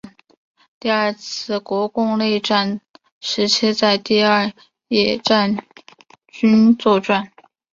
[0.79, 2.81] 第二次国共内战
[3.19, 4.51] 时期在第二
[4.87, 5.63] 野战
[6.27, 7.31] 军作战。